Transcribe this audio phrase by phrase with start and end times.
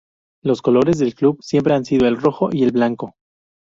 [0.43, 3.13] Los colores del club siempre han sido el rojo y el blanco.